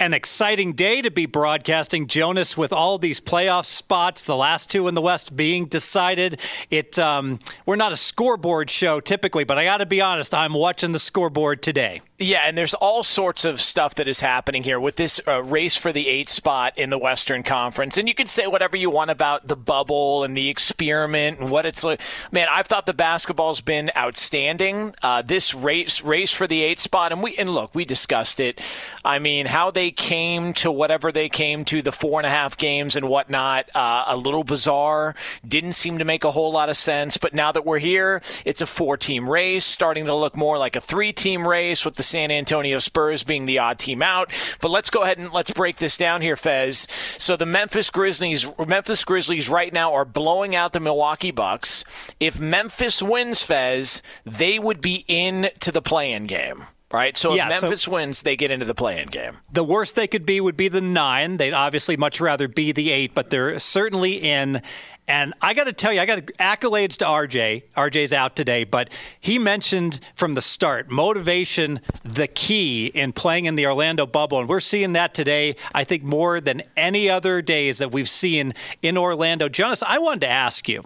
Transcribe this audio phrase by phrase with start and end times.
[0.00, 4.86] An exciting day to be broadcasting Jonas with all these playoff spots, the last two
[4.86, 6.40] in the West being decided.
[6.70, 10.54] It um, we're not a scoreboard show typically, but I got to be honest, I'm
[10.54, 12.00] watching the scoreboard today.
[12.20, 15.76] Yeah, and there's all sorts of stuff that is happening here with this uh, race
[15.76, 17.96] for the eighth spot in the Western Conference.
[17.96, 21.64] And you can say whatever you want about the bubble and the experiment and what
[21.64, 22.00] it's like.
[22.32, 24.96] Man, I've thought the basketball's been outstanding.
[25.00, 28.60] Uh, this race race for the eighth spot, and we and look, we discussed it.
[29.04, 32.56] I mean, how they came to whatever they came to, the four and a half
[32.56, 35.14] games and whatnot, uh, a little bizarre.
[35.46, 37.16] Didn't seem to make a whole lot of sense.
[37.16, 40.80] But now that we're here, it's a four-team race, starting to look more like a
[40.80, 44.30] three-team race with the San Antonio Spurs being the odd team out.
[44.60, 46.86] But let's go ahead and let's break this down here, Fez.
[47.16, 51.84] So the Memphis Grizzlies, Memphis Grizzlies right now are blowing out the Milwaukee Bucks.
[52.20, 56.66] If Memphis wins, Fez, they would be in to the play-in game.
[56.90, 59.38] Right, so Yeah, if so- Memphis wins, they get into the play-in game.
[59.52, 61.36] The worst they could be would be the nine.
[61.36, 64.62] They'd obviously much rather be the eight, but they're certainly in.
[65.06, 67.62] And I got to tell you, I got accolades to RJ.
[67.76, 68.90] RJ's out today, but
[69.20, 74.38] he mentioned from the start motivation, the key in playing in the Orlando bubble.
[74.40, 78.52] And we're seeing that today, I think, more than any other days that we've seen
[78.82, 79.48] in Orlando.
[79.48, 80.84] Jonas, I wanted to ask you.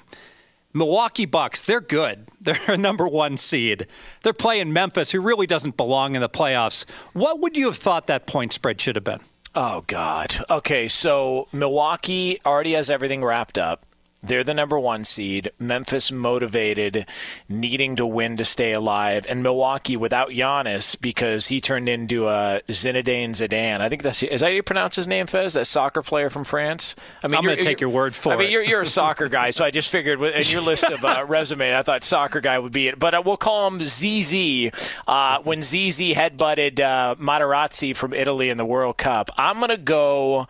[0.75, 2.29] Milwaukee Bucks, they're good.
[2.41, 3.87] They're a number one seed.
[4.23, 6.91] They're playing Memphis, who really doesn't belong in the playoffs.
[7.13, 9.21] What would you have thought that point spread should have been?
[9.55, 10.45] Oh God.
[10.51, 13.87] Okay, so Milwaukee already has everything wrapped up.
[14.25, 15.51] They're the number one seed.
[15.59, 17.07] Memphis motivated,
[17.49, 22.61] needing to win to stay alive, and Milwaukee without Giannis because he turned into a
[22.69, 23.81] Zinedine Zidane.
[23.81, 25.55] I think that's is that how you pronounce his name, Fez?
[25.55, 26.95] That soccer player from France.
[27.23, 28.37] I I'm gonna take your word for it.
[28.37, 30.85] I mean, you're, you're a soccer guy, so I just figured with- in your list
[30.85, 32.99] of uh, resume, I thought soccer guy would be it.
[33.01, 34.71] But uh, we'll call him ZZ.
[35.09, 40.47] Uh, when ZZ headbutted uh, Materazzi from Italy in the World Cup, I'm gonna go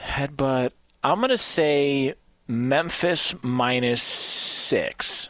[0.00, 0.72] headbutt.
[1.02, 2.14] I'm gonna say
[2.48, 5.28] Memphis minus six.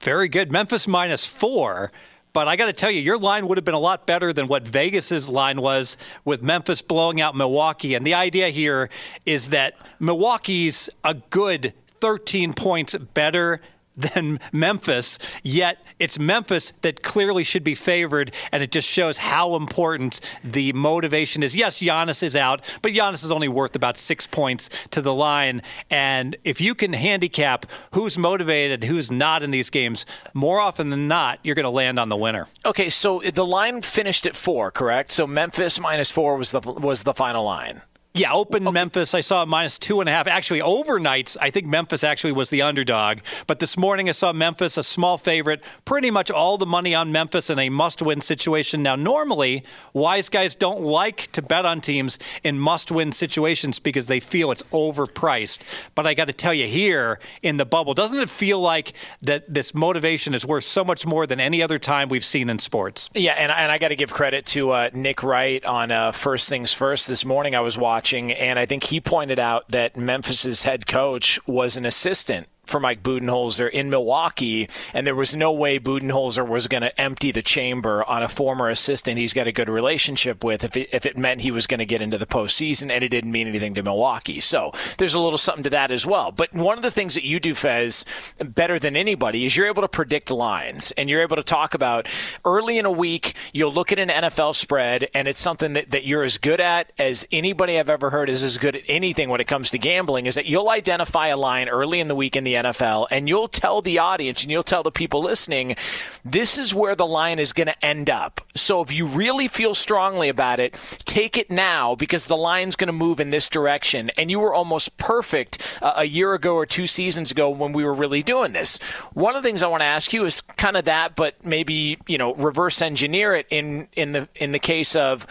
[0.00, 0.52] Very good.
[0.52, 1.90] Memphis minus four.
[2.32, 4.46] But I got to tell you, your line would have been a lot better than
[4.46, 7.94] what Vegas's line was with Memphis blowing out Milwaukee.
[7.94, 8.88] And the idea here
[9.26, 13.60] is that Milwaukee's a good 13 points better
[13.98, 19.56] than Memphis, yet it's Memphis that clearly should be favored, and it just shows how
[19.56, 21.56] important the motivation is.
[21.56, 25.62] Yes, Giannis is out, but Giannis is only worth about six points to the line.
[25.90, 31.08] And if you can handicap who's motivated, who's not in these games, more often than
[31.08, 32.46] not, you're going to land on the winner.
[32.64, 35.10] Okay, so the line finished at four, correct?
[35.10, 37.82] So Memphis minus four was the was the final line.
[38.14, 38.72] Yeah, open okay.
[38.72, 39.14] Memphis.
[39.14, 40.26] I saw minus two and a half.
[40.26, 43.18] Actually, overnights, I think Memphis actually was the underdog.
[43.46, 45.62] But this morning, I saw Memphis, a small favorite.
[45.84, 48.82] Pretty much all the money on Memphis in a must win situation.
[48.82, 49.62] Now, normally,
[49.92, 54.50] wise guys don't like to bet on teams in must win situations because they feel
[54.50, 55.88] it's overpriced.
[55.94, 59.52] But I got to tell you, here in the bubble, doesn't it feel like that
[59.52, 63.10] this motivation is worth so much more than any other time we've seen in sports?
[63.14, 66.48] Yeah, and, and I got to give credit to uh, Nick Wright on uh, First
[66.48, 67.06] Things First.
[67.06, 70.86] This morning, I was watching watching, and I think he pointed out that Memphis's head
[70.86, 76.46] coach was an assistant for Mike Budenholzer in Milwaukee, and there was no way Budenholzer
[76.46, 80.44] was going to empty the chamber on a former assistant he's got a good relationship
[80.44, 83.02] with if it, if it meant he was going to get into the postseason, and
[83.02, 84.40] it didn't mean anything to Milwaukee.
[84.40, 86.30] So there's a little something to that as well.
[86.32, 88.04] But one of the things that you do, Fez,
[88.38, 92.06] better than anybody is you're able to predict lines, and you're able to talk about
[92.44, 96.06] early in a week, you'll look at an NFL spread, and it's something that, that
[96.06, 99.40] you're as good at as anybody I've ever heard is as good at anything when
[99.40, 102.44] it comes to gambling, is that you'll identify a line early in the week in
[102.44, 105.76] the NFL, and you'll tell the audience and you'll tell the people listening,
[106.24, 108.40] this is where the line is going to end up.
[108.54, 110.74] So if you really feel strongly about it,
[111.04, 114.10] take it now because the line's going to move in this direction.
[114.16, 117.84] And you were almost perfect uh, a year ago or two seasons ago when we
[117.84, 118.78] were really doing this.
[119.14, 121.98] One of the things I want to ask you is kind of that, but maybe
[122.06, 125.26] you know reverse engineer it in in the in the case of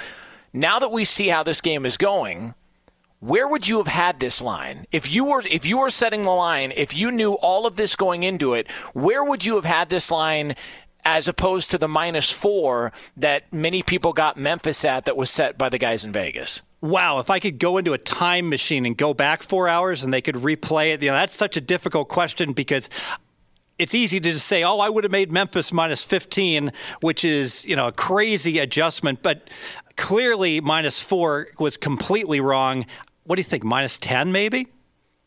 [0.53, 2.53] now that we see how this game is going
[3.19, 6.29] where would you have had this line if you were if you were setting the
[6.29, 9.89] line if you knew all of this going into it where would you have had
[9.89, 10.55] this line
[11.03, 15.57] as opposed to the minus four that many people got memphis at that was set
[15.57, 18.95] by the guys in vegas Wow, if I could go into a time machine and
[18.95, 22.07] go back four hours and they could replay it, you know, that's such a difficult
[22.07, 22.87] question because
[23.79, 26.71] it's easy to just say, oh, I would have made Memphis minus 15,
[27.01, 29.23] which is, you know, a crazy adjustment.
[29.23, 29.49] But
[29.95, 32.85] clearly, minus four was completely wrong
[33.27, 33.65] what do you think?
[33.65, 34.67] Minus 10, maybe?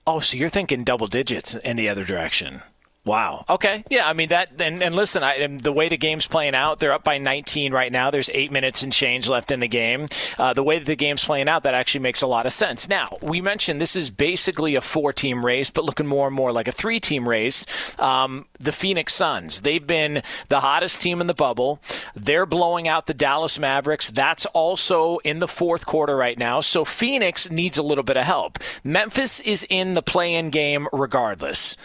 [0.06, 2.62] Oh, so you're thinking double digits in the other direction.
[3.04, 3.46] Wow.
[3.48, 3.82] Okay.
[3.88, 4.06] Yeah.
[4.06, 4.60] I mean that.
[4.60, 7.72] And, and listen, I, and the way the game's playing out, they're up by 19
[7.72, 8.10] right now.
[8.10, 10.08] There's eight minutes and change left in the game.
[10.38, 12.88] Uh, the way that the game's playing out, that actually makes a lot of sense.
[12.88, 16.68] Now we mentioned this is basically a four-team race, but looking more and more like
[16.68, 17.64] a three-team race.
[17.98, 19.62] Um, the Phoenix Suns.
[19.62, 21.80] They've been the hottest team in the bubble.
[22.14, 24.10] They're blowing out the Dallas Mavericks.
[24.10, 26.60] That's also in the fourth quarter right now.
[26.60, 28.58] So Phoenix needs a little bit of help.
[28.84, 31.78] Memphis is in the play-in game regardless.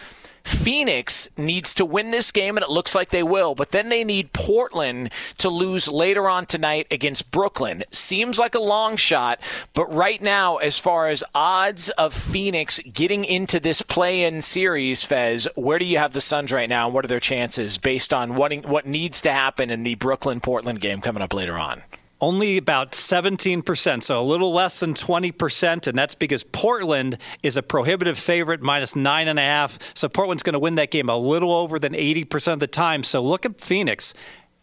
[0.46, 4.04] Phoenix needs to win this game, and it looks like they will, but then they
[4.04, 7.82] need Portland to lose later on tonight against Brooklyn.
[7.90, 9.40] Seems like a long shot,
[9.74, 15.04] but right now, as far as odds of Phoenix getting into this play in series,
[15.04, 18.14] Fez, where do you have the Suns right now, and what are their chances based
[18.14, 21.82] on what, what needs to happen in the Brooklyn Portland game coming up later on?
[22.18, 27.62] Only about 17%, so a little less than 20%, and that's because Portland is a
[27.62, 29.78] prohibitive favorite, minus nine and a half.
[29.94, 33.02] So Portland's going to win that game a little over than 80% of the time.
[33.02, 34.14] So look at Phoenix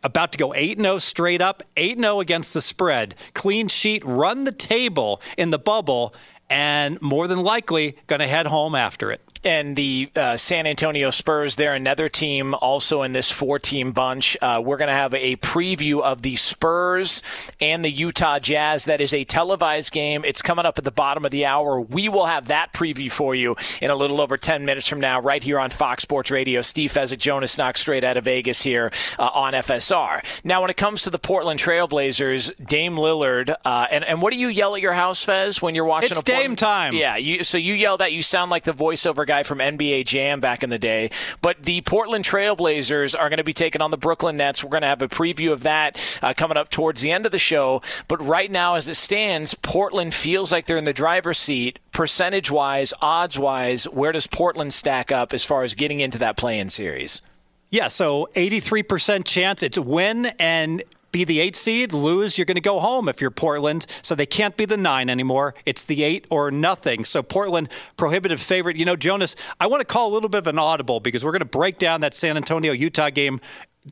[0.04, 3.16] about to go 8 0 straight up, 8 0 against the spread.
[3.34, 6.14] Clean sheet, run the table in the bubble,
[6.54, 11.10] and more than likely going to head home after it and the uh, San Antonio
[11.10, 11.56] Spurs.
[11.56, 14.38] They're another team also in this four team bunch.
[14.42, 17.22] Uh, we're going to have a preview of the Spurs
[17.60, 18.86] and the Utah Jazz.
[18.86, 20.24] That is a televised game.
[20.26, 21.80] It's coming up at the bottom of the hour.
[21.82, 25.20] We will have that preview for you in a little over 10 minutes from now,
[25.20, 26.62] right here on Fox Sports Radio.
[26.62, 30.24] Steve Fezzik, Jonas Knox, straight out of Vegas here uh, on FSR.
[30.44, 34.40] Now, when it comes to the Portland Trailblazers, Dame Lillard, uh, and, and what do
[34.40, 36.94] you yell at your house, Fez, when you're watching it's a Dame time.
[36.94, 38.14] Yeah, you, so you yell that.
[38.14, 41.10] You sound like the voiceover guy guy from NBA Jam back in the day.
[41.42, 44.64] But the Portland Trailblazers are going to be taking on the Brooklyn Nets.
[44.64, 47.32] We're going to have a preview of that uh, coming up towards the end of
[47.32, 47.82] the show.
[48.08, 51.80] But right now, as it stands, Portland feels like they're in the driver's seat.
[51.92, 56.38] Percentage wise, odds wise, where does Portland stack up as far as getting into that
[56.38, 57.22] play in series?
[57.70, 59.64] Yeah, so 83% chance.
[59.64, 60.84] It's win and
[61.14, 63.86] be the eight seed, lose, you're going to go home if you're Portland.
[64.02, 65.56] So they can't be the nine anymore.
[65.66, 67.06] It's the eight or nothing.
[67.06, 68.76] So Portland, prohibitive favorite.
[68.76, 71.32] You know, Jonas, I want to call a little bit of an audible because we're
[71.32, 73.40] going to break down that San Antonio Utah game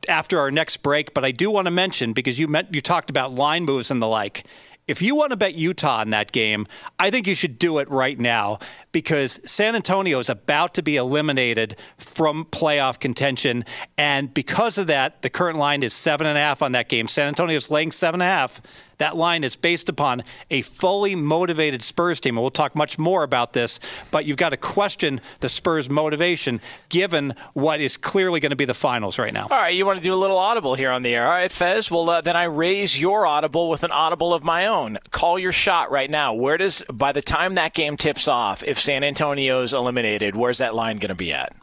[0.08, 1.14] after our next break.
[1.14, 4.02] But I do want to mention because you meant you talked about line moves and
[4.02, 4.44] the like.
[4.92, 6.66] If you want to bet Utah in that game,
[6.98, 8.58] I think you should do it right now
[8.92, 13.64] because San Antonio is about to be eliminated from playoff contention.
[13.96, 17.06] And because of that, the current line is seven and a half on that game.
[17.06, 18.60] San Antonio is laying seven and a half.
[19.02, 22.36] That line is based upon a fully motivated Spurs team.
[22.36, 23.80] And we'll talk much more about this,
[24.12, 28.64] but you've got to question the Spurs' motivation given what is clearly going to be
[28.64, 29.48] the finals right now.
[29.50, 31.24] All right, you want to do a little audible here on the air.
[31.26, 31.90] All right, Fez.
[31.90, 34.98] Well, uh, then I raise your audible with an audible of my own.
[35.10, 36.32] Call your shot right now.
[36.32, 40.76] Where does, by the time that game tips off, if San Antonio's eliminated, where's that
[40.76, 41.56] line going to be at?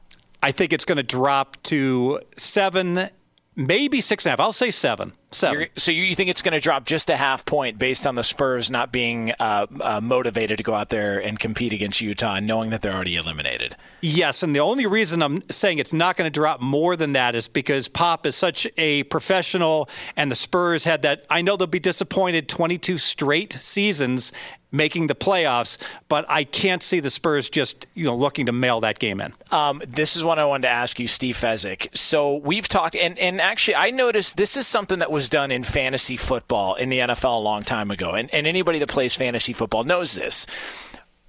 [0.43, 3.10] I think it's going to drop to seven,
[3.56, 4.39] maybe six and a half.
[4.39, 5.13] I'll say seven.
[5.32, 8.15] 7 You're, so you think it's going to drop just a half point based on
[8.15, 12.39] the Spurs not being uh, uh, motivated to go out there and compete against Utah,
[12.39, 13.75] knowing that they're already eliminated?
[14.01, 17.36] Yes, and the only reason I'm saying it's not going to drop more than that
[17.36, 21.25] is because Pop is such a professional, and the Spurs had that.
[21.29, 24.32] I know they'll be disappointed 22 straight seasons
[24.72, 28.82] making the playoffs, but I can't see the Spurs just you know looking to mail
[28.82, 29.34] that game in.
[29.52, 31.96] Um, this is what I wanted to ask you, Steve Fezzik.
[31.96, 35.64] So we've talked, and, and actually, I noticed this is something that was done in
[35.64, 39.54] fantasy football in the NFL a long time ago, and, and anybody that plays fantasy
[39.54, 40.46] football knows this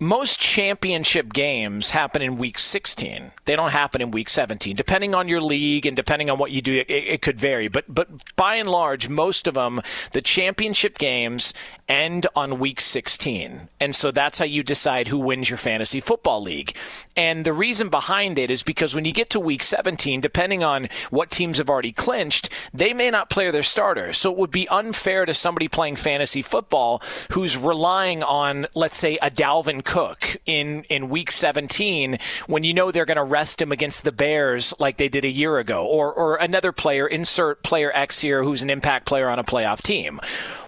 [0.02, 3.32] most championship games happen in week 16.
[3.44, 4.74] They don't happen in week 17.
[4.74, 7.68] Depending on your league and depending on what you do, it, it, could vary.
[7.68, 9.82] But but by and large, most of them,
[10.12, 11.52] the championship games
[11.90, 13.68] end on week 16.
[13.80, 16.76] And so that's how you decide who wins your fantasy football league.
[17.16, 20.88] And the reason behind it is because when you get to week 17, depending on
[21.10, 24.16] what teams have already clinched, they may not play their starters.
[24.16, 29.18] So it would be unfair to somebody playing fantasy football who's relying on, let's say,
[29.18, 33.72] a Dalvin Cook in, in week 17 when you know they're going to rest him
[33.72, 37.90] against the Bears like they did a year ago, or, or another player, insert player
[37.92, 40.20] X here who's an impact player on a playoff team.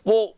[0.02, 0.34] Well,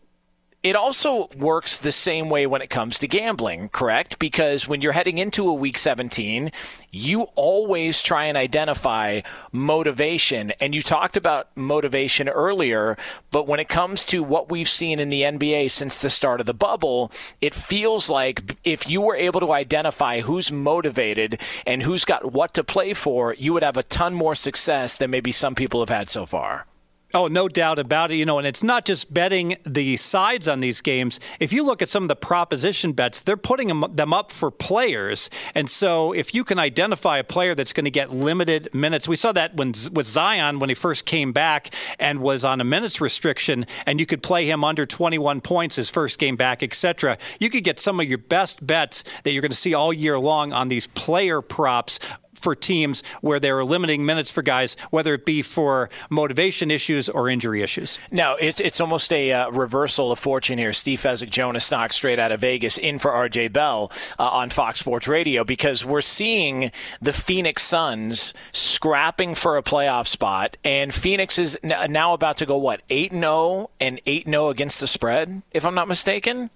[0.65, 4.19] it also works the same way when it comes to gambling, correct?
[4.19, 6.51] Because when you're heading into a week 17,
[6.91, 9.21] you always try and identify
[9.53, 10.53] motivation.
[10.61, 12.97] And you talked about motivation earlier,
[13.31, 16.47] but when it comes to what we've seen in the NBA since the start of
[16.47, 22.07] the bubble, it feels like if you were able to identify who's motivated and who's
[22.07, 25.55] got what to play for, you would have a ton more success than maybe some
[25.55, 26.67] people have had so far.
[27.15, 28.17] Oh, no doubt about it.
[28.17, 31.21] You know, and it's not just betting the sides on these games.
[31.39, 35.31] If you look at some of the proposition bets, they're putting them, up for players.
[35.55, 39.17] And so if you can identify a player that's going to get limited minutes, we
[39.17, 43.01] saw that when with Zion when he first came back and was on a minutes
[43.01, 47.17] restriction, and you could play him under 21 points his first game back, etc.
[47.39, 50.19] You could get some of your best bets that you're going to see all year
[50.19, 51.99] long on these player props
[52.35, 57.29] for teams where they're limiting minutes for guys, whether it be for motivation issues or
[57.29, 57.99] injury issues.
[58.11, 60.73] No, it's it's almost a uh, reversal of fortune here.
[60.73, 64.81] Steve Fezzik, Jonas Knox, straight out of Vegas, in for RJ Bell uh, on Fox
[64.81, 71.39] Sports Radio because we're seeing the Phoenix Suns scrapping for a playoff spot, and Phoenix
[71.39, 74.51] is now about to go what eight and zero oh and eight and zero oh
[74.51, 76.51] against the spread, if I'm not mistaken.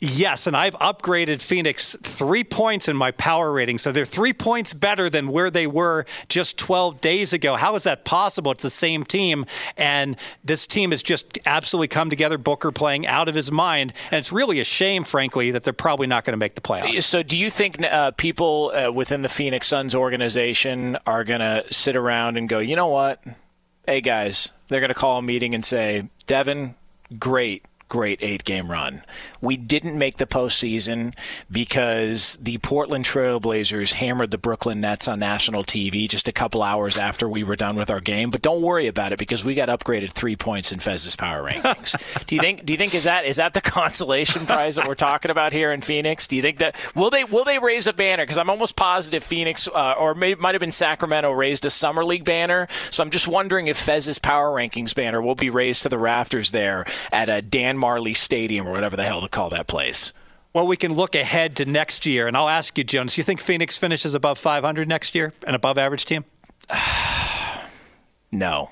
[0.00, 3.78] Yes, and I've upgraded Phoenix three points in my power rating.
[3.78, 7.56] So they're three points better than where they were just 12 days ago.
[7.56, 8.52] How is that possible?
[8.52, 9.44] It's the same team,
[9.76, 12.38] and this team has just absolutely come together.
[12.38, 16.06] Booker playing out of his mind, and it's really a shame, frankly, that they're probably
[16.06, 17.02] not going to make the playoffs.
[17.02, 21.64] So, do you think uh, people uh, within the Phoenix Suns organization are going to
[21.72, 23.20] sit around and go, you know what?
[23.84, 26.76] Hey, guys, they're going to call a meeting and say, Devin,
[27.18, 29.02] great great eight game run.
[29.40, 31.14] We didn't make the postseason
[31.50, 36.96] because the Portland Trailblazers hammered the Brooklyn Nets on national TV just a couple hours
[36.96, 38.30] after we were done with our game.
[38.30, 42.26] But don't worry about it because we got upgraded three points in Fez's power rankings.
[42.26, 42.64] do you think?
[42.64, 45.72] Do you think is that is that the consolation prize that we're talking about here
[45.72, 46.28] in Phoenix?
[46.28, 48.24] Do you think that will they will they raise a banner?
[48.24, 52.04] Because I'm almost positive Phoenix uh, or may, might have been Sacramento raised a summer
[52.04, 52.68] league banner.
[52.90, 56.50] So I'm just wondering if Fez's power rankings banner will be raised to the rafters
[56.50, 60.12] there at a Dan Majerle Stadium or whatever the hell they call that place.
[60.52, 63.16] Well, we can look ahead to next year, and I'll ask you, Jonas.
[63.16, 66.24] You think Phoenix finishes above 500 next year, an above average team?
[68.32, 68.70] no.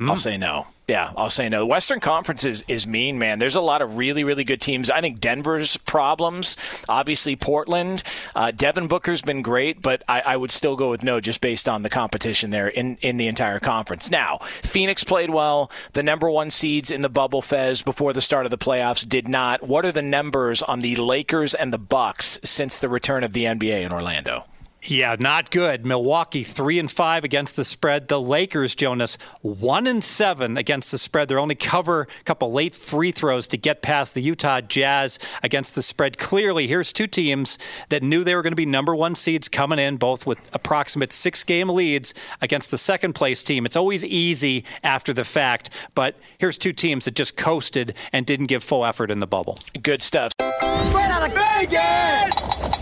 [0.00, 0.10] Mm.
[0.10, 0.66] I'll say no.
[0.88, 1.60] Yeah, I'll say no.
[1.60, 3.38] The Western Conference is, is mean, man.
[3.38, 4.90] There's a lot of really, really good teams.
[4.90, 6.56] I think Denver's problems,
[6.88, 8.02] obviously Portland.
[8.34, 11.68] Uh, Devin Booker's been great, but I, I, would still go with no just based
[11.68, 14.10] on the competition there in, in the entire conference.
[14.10, 15.70] Now, Phoenix played well.
[15.92, 19.28] The number one seeds in the bubble Fez before the start of the playoffs did
[19.28, 19.62] not.
[19.62, 23.44] What are the numbers on the Lakers and the Bucks since the return of the
[23.44, 24.46] NBA in Orlando?
[24.84, 25.86] Yeah, not good.
[25.86, 28.08] Milwaukee three and five against the spread.
[28.08, 31.28] The Lakers, Jonas, one and seven against the spread.
[31.28, 35.76] They're only cover a couple late free throws to get past the Utah Jazz against
[35.76, 36.18] the spread.
[36.18, 37.58] Clearly, here's two teams
[37.90, 41.12] that knew they were going to be number one seeds coming in, both with approximate
[41.12, 43.64] six game leads against the second place team.
[43.64, 48.46] It's always easy after the fact, but here's two teams that just coasted and didn't
[48.46, 49.60] give full effort in the bubble.
[49.80, 50.32] Good stuff.
[50.38, 52.81] Straight out of Vegas!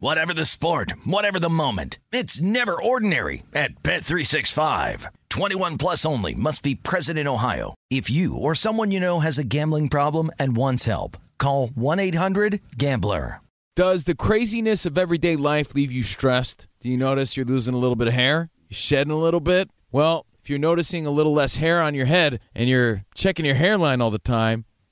[0.00, 5.06] Whatever the sport, whatever the moment, it's never ordinary at Bet365.
[5.28, 7.74] 21 plus only must be present in Ohio.
[7.90, 13.42] If you or someone you know has a gambling problem and wants help, call 1-800-GAMBLER.
[13.76, 16.66] Does the craziness of everyday life leave you stressed?
[16.80, 18.48] Do you notice you're losing a little bit of hair?
[18.70, 19.68] You're shedding a little bit?
[19.92, 23.56] Well, if you're noticing a little less hair on your head and you're checking your
[23.56, 24.64] hairline all the time,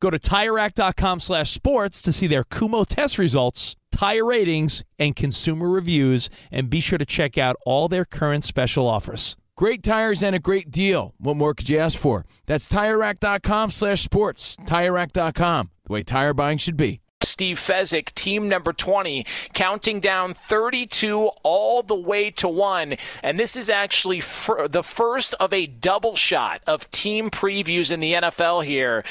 [0.00, 5.68] Go to TireRack.com slash sports to see their Kumho test results tire ratings, and consumer
[5.68, 9.36] reviews, and be sure to check out all their current special offers.
[9.56, 11.14] Great tires and a great deal.
[11.18, 12.24] What more could you ask for?
[12.46, 14.56] That's TireRack.com slash sports.
[14.64, 17.00] TireRack.com, the way tire buying should be.
[17.22, 22.96] Steve Fezzik, team number 20, counting down 32 all the way to one.
[23.22, 28.00] And this is actually fr- the first of a double shot of team previews in
[28.00, 29.04] the NFL here.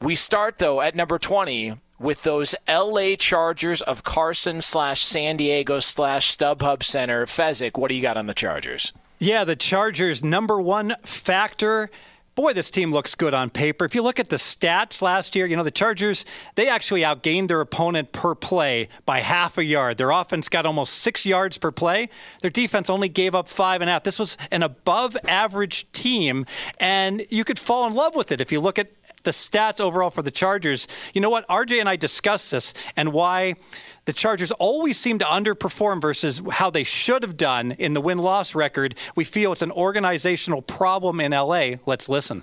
[0.00, 5.80] We start, though, at number 20 with those LA Chargers of Carson slash San Diego
[5.80, 7.26] slash StubHub Center.
[7.26, 8.92] Fezzik, what do you got on the Chargers?
[9.18, 11.90] Yeah, the Chargers' number one factor
[12.38, 13.84] boy, this team looks good on paper.
[13.84, 16.24] If you look at the stats last year, you know, the Chargers,
[16.54, 19.98] they actually outgained their opponent per play by half a yard.
[19.98, 22.08] Their offense got almost six yards per play.
[22.40, 24.04] Their defense only gave up five and a half.
[24.04, 26.44] This was an above average team,
[26.78, 28.92] and you could fall in love with it if you look at
[29.24, 30.86] the stats overall for the Chargers.
[31.14, 31.44] You know what?
[31.48, 33.56] RJ and I discussed this and why
[34.08, 38.16] the Chargers always seem to underperform versus how they should have done in the win
[38.16, 38.94] loss record.
[39.16, 41.72] We feel it's an organizational problem in LA.
[41.84, 42.42] Let's listen.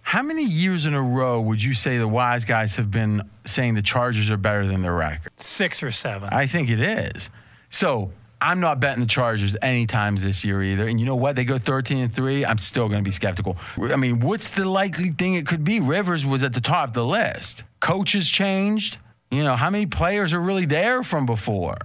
[0.00, 3.74] How many years in a row would you say the wise guys have been saying
[3.74, 5.32] the Chargers are better than their record?
[5.36, 6.30] Six or seven.
[6.32, 7.28] I think it is.
[7.68, 10.88] So I'm not betting the Chargers any times this year either.
[10.88, 11.36] And you know what?
[11.36, 12.46] They go 13 and 3.
[12.46, 13.58] I'm still going to be skeptical.
[13.78, 15.78] I mean, what's the likely thing it could be?
[15.78, 17.64] Rivers was at the top of the list.
[17.80, 18.96] Coaches changed.
[19.30, 21.76] You know, how many players are really there from before?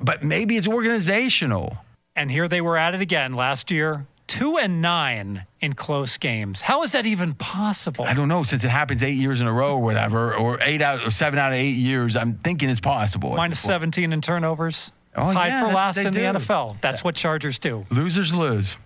[0.00, 1.76] But maybe it's organizational.
[2.14, 6.62] And here they were at it again last year, two and nine in close games.
[6.62, 8.04] How is that even possible?
[8.06, 8.42] I don't know.
[8.42, 11.38] Since it happens eight years in a row or whatever, or eight out or seven
[11.38, 13.34] out of eight years, I'm thinking it's possible.
[13.36, 14.92] Minus 17 in turnovers.
[15.14, 16.38] Oh, Tied yeah, for last in they the.
[16.38, 16.80] NFL.
[16.80, 17.86] That's what Chargers do.
[17.90, 18.76] Losers lose.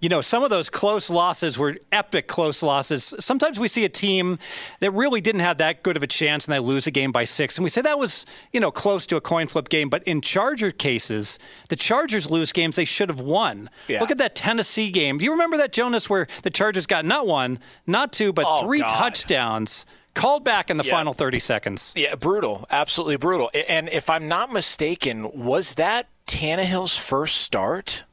[0.00, 3.14] You know, some of those close losses were epic close losses.
[3.20, 4.38] Sometimes we see a team
[4.80, 7.24] that really didn't have that good of a chance and they lose a game by
[7.24, 7.58] six.
[7.58, 9.90] And we say that was, you know, close to a coin flip game.
[9.90, 13.68] But in Charger cases, the Chargers lose games they should have won.
[13.88, 14.00] Yeah.
[14.00, 15.18] Look at that Tennessee game.
[15.18, 18.62] Do you remember that, Jonas, where the Chargers got not one, not two, but Oh,
[18.64, 18.88] three God.
[18.88, 19.84] touchdowns
[20.14, 20.92] called back in the Yeah.
[20.92, 21.92] final 30 seconds?
[21.94, 23.50] Yeah, brutal, absolutely brutal.
[23.68, 28.04] And if I'm not mistaken, was that Tannehill's first start?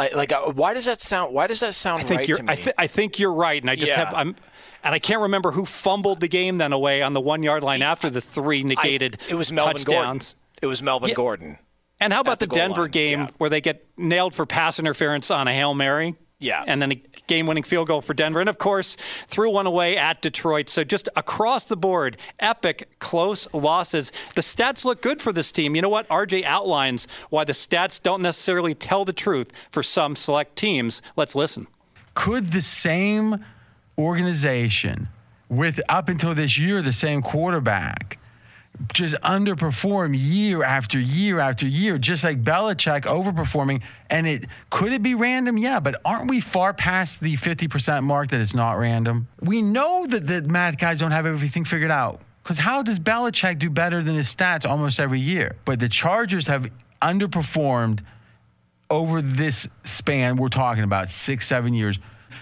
[0.00, 1.34] I, like, uh, why does that sound?
[1.34, 2.36] Why does that sound I think right you're.
[2.38, 2.52] to me?
[2.52, 4.04] I, th- I think you're right, and I just Yeah.
[4.06, 4.14] have.
[4.14, 4.34] I'm,
[4.82, 7.82] and I can't remember who fumbled the game then away on the one yard line
[7.82, 10.34] after the three I- negated it was Melvin touchdowns.
[10.34, 10.58] Gordon.
[10.62, 11.14] It was Melvin Yeah.
[11.14, 11.58] Gordon.
[12.00, 13.26] And how about the the, Denver line, game yeah.
[13.38, 16.14] where they get nailed for pass interference on a hail mary?
[16.38, 16.64] Yeah.
[16.66, 20.20] and then a game-winning field goal for Denver, and of course threw one away at
[20.20, 20.68] Detroit.
[20.68, 24.12] So just across the board, epic close losses.
[24.34, 25.76] The stats look good for this team.
[25.76, 26.08] You know what?
[26.08, 31.02] RJ outlines why the stats don't necessarily tell the truth for some select teams.
[31.16, 31.66] Let's listen.
[32.14, 33.44] could the same
[33.96, 35.08] organization
[35.48, 38.18] with up until this year the same quarterback
[38.92, 43.82] just underperform year after year after year, just like Belichick overperforming.
[44.08, 45.58] And it could it be random?
[45.58, 49.28] Yeah, but aren't we far past the 50% mark that it's not random?
[49.40, 52.20] We know that the math guys don't have everything figured out.
[52.42, 55.56] Because how does Belichick do better than his stats almost every year?
[55.64, 56.70] But the Chargers have
[57.02, 58.00] underperformed
[58.88, 62.00] over this span we're talking about six seven years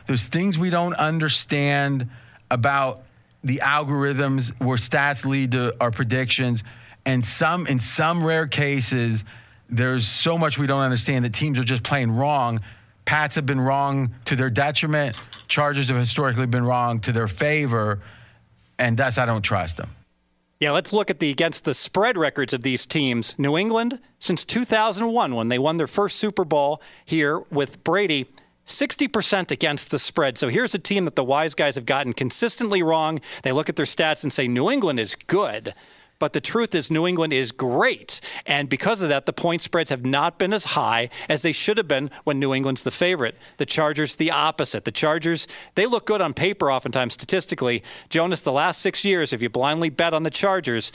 [0.08, 2.08] there's things we don't understand
[2.50, 3.02] about
[3.44, 6.64] the algorithms where stats lead to our predictions.
[7.06, 9.24] And some in some rare cases
[9.70, 11.24] there's so much we don't understand.
[11.24, 12.60] That teams are just playing wrong.
[13.04, 15.16] Pats have been wrong to their detriment.
[15.46, 18.00] Chargers have historically been wrong to their favor.
[18.78, 19.90] And that's i don't trust them.
[20.60, 23.38] Yeah, let's look at the against the spread records of these teams.
[23.38, 28.26] New England since 2001 when they won their first Super Bowl here with Brady,
[28.68, 30.38] 60% against the spread.
[30.38, 33.20] So here's a team that the wise guys have gotten consistently wrong.
[33.42, 35.74] They look at their stats and say New England is good.
[36.18, 38.20] But the truth is, New England is great.
[38.44, 41.78] And because of that, the point spreads have not been as high as they should
[41.78, 43.36] have been when New England's the favorite.
[43.58, 44.84] The Chargers, the opposite.
[44.84, 47.84] The Chargers, they look good on paper oftentimes statistically.
[48.08, 50.90] Jonas, the last six years, if you blindly bet on the Chargers,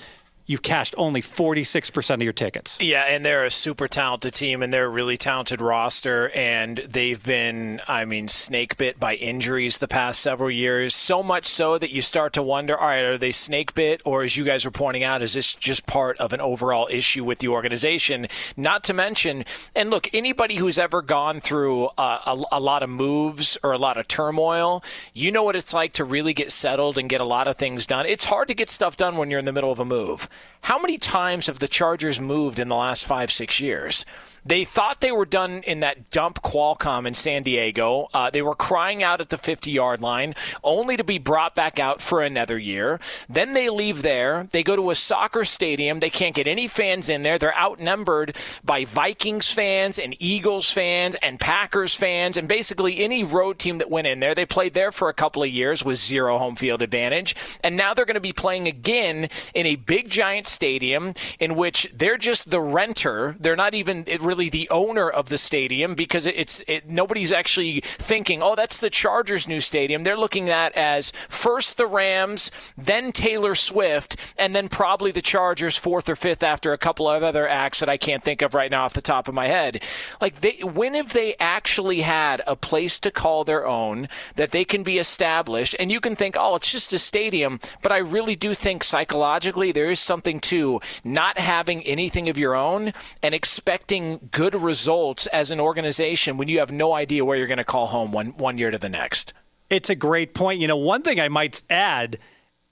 [0.46, 2.80] you've cashed only 46% of your tickets.
[2.82, 7.24] Yeah, and they're a super talented team, and they're a really talented roster, and they've
[7.24, 10.94] been, I mean, snake bit by injuries the past several years.
[10.96, 14.24] So much so that you start to wonder, all right, are they snake bit, or
[14.24, 17.40] as you guys were pointing out, is this just part of an overall issue with
[17.40, 18.28] the organization?
[18.58, 22.90] Not to mention, and look, anybody who's ever gone through a, a, a lot of
[22.90, 26.98] moves or a lot of turmoil, you know what it's like to really get settled
[26.98, 28.06] and get a lot of things done.
[28.06, 30.28] It's hard to get stuff done when you're in the middle of a move.
[30.62, 34.06] How many times have the Chargers moved in the last five, six years?
[34.46, 38.08] They thought they were done in that dump Qualcomm in San Diego.
[38.14, 41.80] Uh, they were crying out at the 50 yard line, only to be brought back
[41.80, 43.00] out for another year.
[43.30, 44.48] Then they leave there.
[44.52, 46.00] They go to a soccer stadium.
[46.00, 47.38] They can't get any fans in there.
[47.38, 53.60] They're outnumbered by Vikings fans and Eagles fans and Packers fans and basically any road
[53.60, 54.36] team that went in there.
[54.36, 57.36] They played there for a couple of years with zero home field advantage.
[57.64, 61.88] And now they're going to be playing again in a big giant stadium in which
[61.94, 63.36] they're just the renter.
[63.40, 68.42] They're not even really the owner of the stadium because it's it, nobody's actually thinking,
[68.42, 70.04] oh, that's the Chargers' new stadium.
[70.04, 75.78] They're looking at as first the Rams, then Taylor Swift, and then probably the Chargers
[75.78, 78.72] fourth or fifth after a couple of other acts that I can't think of right
[78.72, 79.84] now off the top of my head.
[80.20, 84.66] Like, they, when have they actually had a place to call their own that they
[84.66, 85.76] can be established?
[85.80, 89.72] And you can think, oh, it's just a stadium, but I really do think psychologically
[89.72, 95.52] there is something to not having anything of your own and expecting good results as
[95.52, 98.58] an organization when you have no idea where you're going to call home one, one
[98.58, 99.34] year to the next.
[99.70, 100.62] It's a great point.
[100.62, 102.18] You know, one thing I might add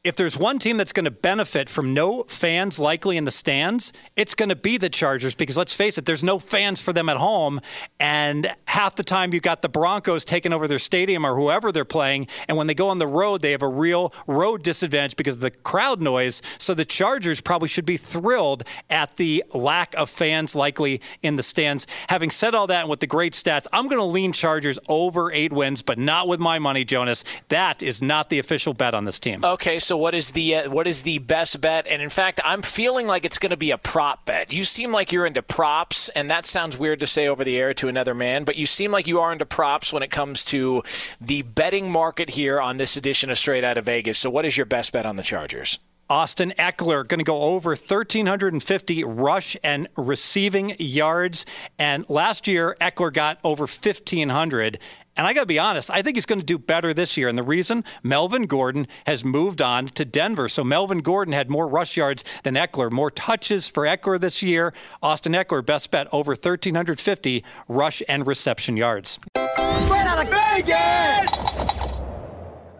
[0.04, 3.94] if there's one team that's going to benefit from no fans likely in the stands,
[4.16, 7.08] it's going to be the Chargers because let's face it, there's no fans for them
[7.08, 7.60] at home.
[8.00, 11.86] And half the time you've got the Broncos taking over their stadium or whoever they're
[11.86, 12.28] playing.
[12.48, 15.42] And when they go on the road, they have a real road disadvantage because of
[15.42, 16.42] the crowd noise.
[16.58, 21.44] So the Chargers probably should be thrilled at the lack of fans likely in the
[21.44, 21.86] stands.
[22.10, 25.32] Having said all that and with the great stats, I'm going to lean Chargers over
[25.32, 27.24] eight wins, but not with my money, Jonas.
[27.50, 29.46] That is not the official bet on this team.
[29.46, 31.88] Okay, so what is the uh, what is the best bet?
[31.88, 34.52] And in fact, I'm feeling like it's going to be a prop bet.
[34.52, 37.74] You seem like you're into props, and that sounds weird to say over the air
[37.76, 40.84] to another man, but you seem like you are into props when it comes to
[41.20, 44.18] the betting market here on this edition of Straight Out of Vegas.
[44.18, 45.80] So, what is your best bet on the Chargers?
[46.12, 51.46] Austin Ekeler going to go over 1,350 rush and receiving yards.
[51.80, 54.78] And last year, Ekeler got over 1,500.
[55.18, 57.28] And I got to be honest, I think he's going to do better this year.
[57.28, 60.48] And the reason Melvin Gordon has moved on to Denver.
[60.48, 64.74] So Melvin Gordon had more rush yards than Ekeler, more touches for Ekeler this year.
[65.04, 69.20] Austin Ekeler, best bet, over 1,350 rush and reception yards.
[69.36, 72.02] Straight out of Vegas!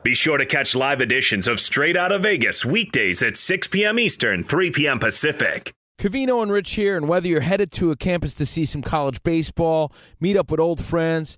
[0.04, 4.00] Be sure to catch live editions of Straight Out of Vegas weekdays at 6 p.m.
[4.00, 4.98] Eastern, 3 p.m.
[4.98, 5.74] Pacific.
[6.00, 9.22] Cavino and Rich here, and whether you're headed to a campus to see some college
[9.22, 11.38] baseball, meet up with old friends,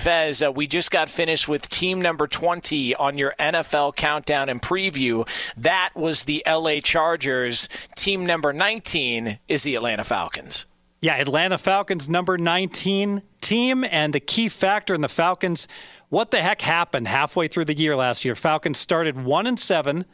[0.00, 4.60] Fez, uh, we just got finished with team number 20 on your NFL countdown and
[4.60, 5.28] preview.
[5.56, 7.68] That was the LA Chargers.
[7.96, 10.66] Team number 19 is the Atlanta Falcons.
[11.02, 15.68] Yeah, Atlanta Falcons number 19 team and the key factor in the Falcons
[16.10, 18.34] what the heck happened halfway through the year last year?
[18.34, 20.04] Falcons started 1 and 7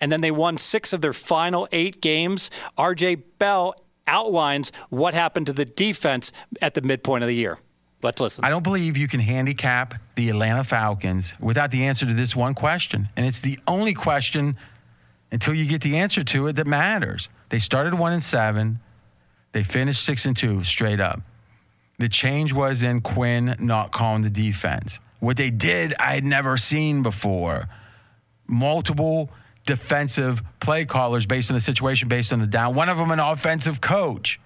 [0.00, 2.50] and then they won 6 of their final 8 games.
[2.76, 3.74] RJ Bell
[4.08, 7.58] outlines what happened to the defense at the midpoint of the year.
[8.04, 8.44] Let's listen.
[8.44, 12.54] I don't believe you can handicap the Atlanta Falcons without the answer to this one
[12.54, 13.08] question.
[13.16, 14.58] And it's the only question
[15.32, 17.30] until you get the answer to it that matters.
[17.48, 18.78] They started one and seven.
[19.52, 21.22] They finished six and two straight up.
[21.98, 25.00] The change was in Quinn not calling the defense.
[25.20, 27.70] What they did, I had never seen before.
[28.46, 29.30] Multiple
[29.64, 32.74] defensive play callers based on the situation, based on the down.
[32.74, 34.38] One of them, an offensive coach.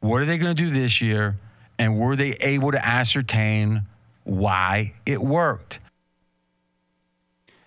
[0.00, 1.38] What are they going to do this year?
[1.78, 3.82] And were they able to ascertain
[4.24, 5.78] why it worked?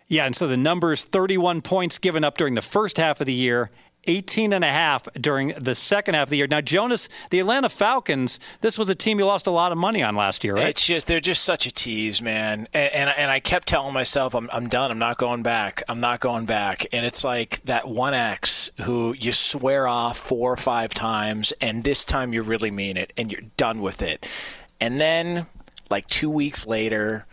[0.08, 3.34] Yeah, and so the numbers 31 points given up during the first half of the
[3.34, 3.70] year,
[4.06, 6.48] 18 and a half during the second half of the year.
[6.48, 10.02] Now, Jonas, the Atlanta Falcons, this was a team you lost a lot of money
[10.02, 10.68] on last year, right?
[10.68, 12.68] It's just they're just such a tease, man.
[12.74, 14.92] And and, and I kept telling myself, I'm I'm done.
[14.92, 15.84] I'm not going back.
[15.88, 16.86] I'm not going back.
[16.92, 21.84] And it's like that one ex who you swear off four or five times, and
[21.84, 24.26] this time you really mean it, and you're done with it.
[24.80, 25.46] And then,
[25.90, 27.26] like two weeks later,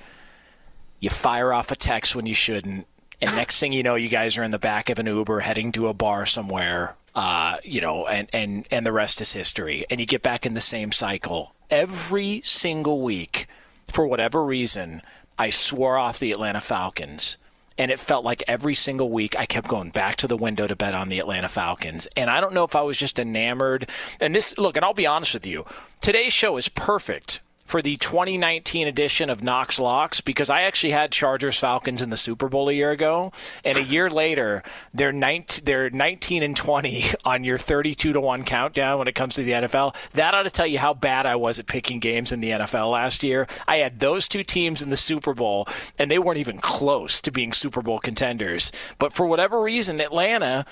[1.01, 2.87] you fire off a text when you shouldn't,
[3.21, 5.73] and next thing you know, you guys are in the back of an Uber heading
[5.73, 6.97] to a bar somewhere.
[7.15, 9.85] Uh, you know, and and and the rest is history.
[9.91, 13.49] And you get back in the same cycle every single week.
[13.89, 15.03] For whatever reason,
[15.39, 17.37] I swore off the Atlanta Falcons.
[17.77, 20.75] And it felt like every single week I kept going back to the window to
[20.75, 22.09] bet on the Atlanta Falcons.
[22.17, 23.89] And I don't know if I was just enamored.
[24.19, 25.65] And this, look, and I'll be honest with you,
[26.01, 31.13] today's show is perfect for the 2019 edition of Knox Locks because I actually had
[31.13, 33.31] Chargers Falcons in the Super Bowl a year ago,
[33.63, 34.63] and a year later
[34.95, 39.35] they're 19, they're 19 and 20 on your 32 to one countdown when it comes
[39.35, 39.95] to the NFL.
[40.13, 42.91] That ought to tell you how bad I was at picking games in the NFL
[42.91, 43.47] last year.
[43.69, 47.31] I had those two teams in the Super Bowl, and they weren't even close to
[47.31, 48.73] being Super Bowl contenders.
[48.99, 50.65] But for whatever reason, Atlanta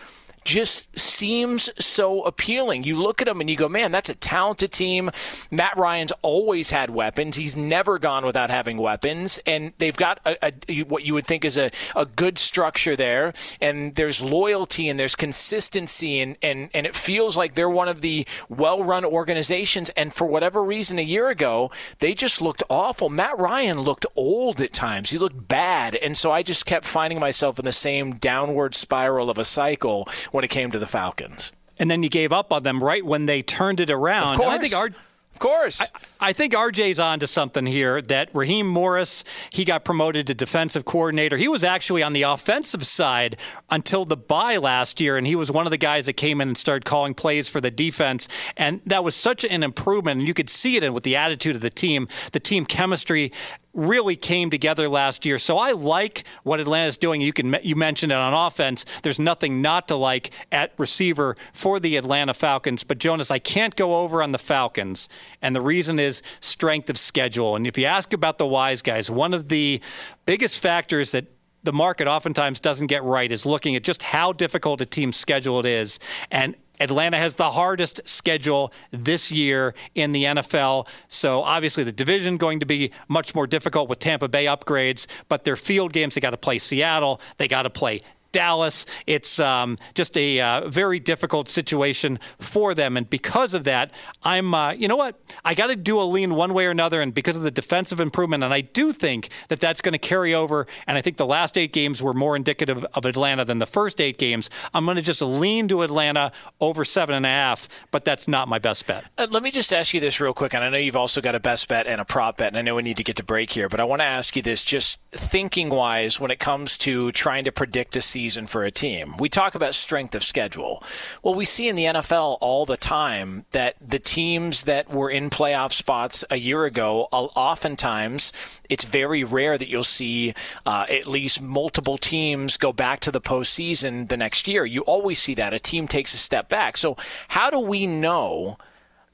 [0.46, 2.84] just seems so appealing.
[2.84, 5.10] You look at them and you go, man, that's a talented team.
[5.50, 7.36] Matt Ryan's always had weapons.
[7.36, 9.40] He's never gone without having weapons.
[9.44, 13.34] And they've got a, a, what you would think is a, a good structure there.
[13.60, 16.20] And there's loyalty and there's consistency.
[16.20, 19.90] And, and, and it feels like they're one of the well run organizations.
[19.90, 23.08] And for whatever reason, a year ago, they just looked awful.
[23.08, 25.10] Matt Ryan looked old at times.
[25.10, 25.96] He looked bad.
[25.96, 30.06] And so I just kept finding myself in the same downward spiral of a cycle
[30.36, 31.50] when it came to the Falcons.
[31.78, 34.34] And then you gave up on them right when they turned it around.
[34.34, 34.54] Of course.
[34.54, 35.80] I think our, of course.
[35.80, 40.34] I, I, think RJ's on to something here that Raheem Morris, he got promoted to
[40.34, 41.38] defensive coordinator.
[41.38, 43.36] He was actually on the offensive side
[43.70, 46.48] until the bye last year, and he was one of the guys that came in
[46.48, 48.28] and started calling plays for the defense.
[48.58, 50.20] And that was such an improvement.
[50.20, 53.32] And you could see it in with the attitude of the team, the team chemistry
[53.76, 55.38] really came together last year.
[55.38, 57.20] So I like what Atlanta's doing.
[57.20, 58.84] You can you mentioned it on offense.
[59.02, 62.82] There's nothing not to like at receiver for the Atlanta Falcons.
[62.84, 65.08] But Jonas, I can't go over on the Falcons,
[65.42, 67.56] and the reason is strength of schedule.
[67.56, 69.80] And if you ask about the wise guys, one of the
[70.24, 71.26] biggest factors that
[71.66, 75.60] the market oftentimes doesn't get right is looking at just how difficult a team's schedule
[75.60, 75.98] it is.
[76.30, 80.86] And Atlanta has the hardest schedule this year in the NFL.
[81.08, 85.44] So obviously the division going to be much more difficult with Tampa Bay upgrades, but
[85.44, 88.02] their field games they got to play Seattle, they got to play
[88.36, 88.84] Dallas.
[89.06, 92.98] It's um, just a uh, very difficult situation for them.
[92.98, 93.92] And because of that,
[94.24, 95.18] I'm, uh, you know what?
[95.42, 97.00] I got to do a lean one way or another.
[97.00, 100.34] And because of the defensive improvement, and I do think that that's going to carry
[100.34, 100.66] over.
[100.86, 104.02] And I think the last eight games were more indicative of Atlanta than the first
[104.02, 104.50] eight games.
[104.74, 108.48] I'm going to just lean to Atlanta over seven and a half, but that's not
[108.48, 109.04] my best bet.
[109.16, 110.52] Uh, let me just ask you this real quick.
[110.52, 112.48] And I know you've also got a best bet and a prop bet.
[112.48, 114.36] And I know we need to get to break here, but I want to ask
[114.36, 118.46] you this just thinking wise when it comes to trying to predict a season season
[118.46, 119.16] for a team.
[119.18, 120.82] We talk about strength of schedule.
[121.22, 125.30] Well, we see in the NFL all the time that the teams that were in
[125.30, 128.32] playoff spots a year ago, oftentimes
[128.68, 130.34] it's very rare that you'll see
[130.66, 134.64] uh, at least multiple teams go back to the postseason the next year.
[134.64, 135.54] You always see that.
[135.54, 136.76] A team takes a step back.
[136.76, 136.96] So,
[137.28, 138.58] how do we know?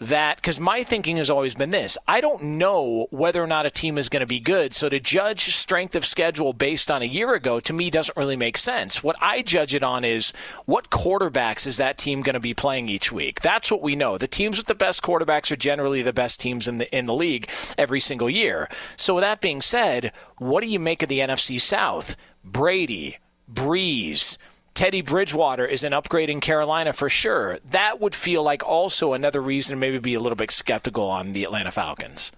[0.08, 3.70] That because my thinking has always been this I don't know whether or not a
[3.70, 4.72] team is going to be good.
[4.72, 8.36] So to judge strength of schedule based on a year ago to me doesn't really
[8.36, 9.02] make sense.
[9.02, 10.32] What I judge it on is
[10.66, 13.40] what quarterbacks is that team going to be playing each week.
[13.40, 14.18] That's what we know.
[14.18, 17.14] The teams with the best quarterbacks are generally the best teams in the in the
[17.14, 18.68] league every single year.
[18.96, 22.16] So with that being said, what do you make of the NFC South?
[22.44, 23.18] Brady,
[23.52, 24.38] Brees,
[24.74, 27.58] Teddy Bridgewater is an upgrade in Carolina for sure.
[27.70, 31.32] That would feel like also another reason to maybe be a little bit skeptical on
[31.32, 32.32] the Atlanta Falcons.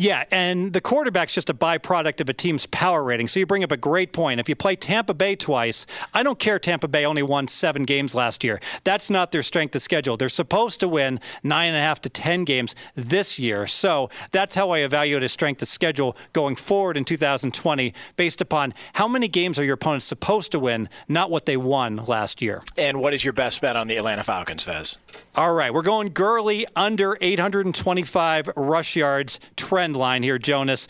[0.00, 3.28] Yeah, and the quarterback's just a byproduct of a team's power rating.
[3.28, 4.40] So you bring up a great point.
[4.40, 5.84] If you play Tampa Bay twice,
[6.14, 8.60] I don't care Tampa Bay only won seven games last year.
[8.82, 10.16] That's not their strength of schedule.
[10.16, 13.66] They're supposed to win nine and a half to 10 games this year.
[13.66, 18.72] So that's how I evaluate a strength of schedule going forward in 2020 based upon
[18.94, 22.62] how many games are your opponents supposed to win, not what they won last year.
[22.78, 24.96] And what is your best bet on the Atlanta Falcons, Fez?
[25.36, 30.88] All right, we're going Gurley under 825 rush yards trend line here, Jonas.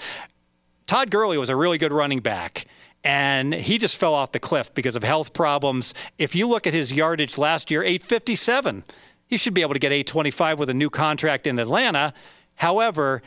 [0.86, 2.66] Todd Gurley was a really good running back
[3.02, 5.94] and he just fell off the cliff because of health problems.
[6.18, 8.84] If you look at his yardage last year, 857.
[9.26, 12.12] He should be able to get 825 with a new contract in Atlanta.
[12.56, 13.22] However,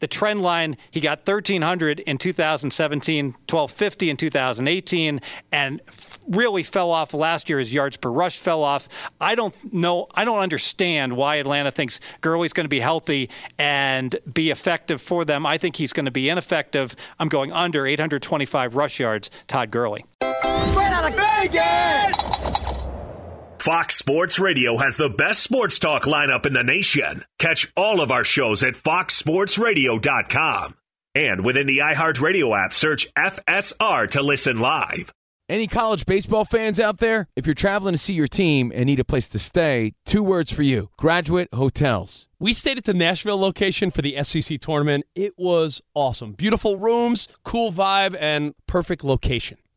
[0.00, 5.20] the trend line, he got 1,300 in 2017, 1,250 in 2018,
[5.52, 5.80] and
[6.28, 7.58] really fell off last year.
[7.58, 9.10] His yards per rush fell off.
[9.20, 14.16] I don't know, I don't understand why Atlanta thinks Gurley's going to be healthy and
[14.32, 15.46] be effective for them.
[15.46, 16.96] I think he's going to be ineffective.
[17.18, 20.04] I'm going under 825 rush yards, Todd Gurley.
[20.22, 22.59] Out of Vegas!
[23.60, 27.26] Fox Sports Radio has the best sports talk lineup in the nation.
[27.38, 30.76] Catch all of our shows at foxsportsradio.com.
[31.14, 35.12] And within the iHeartRadio app, search FSR to listen live.
[35.50, 37.28] Any college baseball fans out there?
[37.36, 40.50] If you're traveling to see your team and need a place to stay, two words
[40.50, 42.28] for you graduate hotels.
[42.38, 45.04] We stayed at the Nashville location for the SEC tournament.
[45.14, 46.32] It was awesome.
[46.32, 49.58] Beautiful rooms, cool vibe, and perfect location.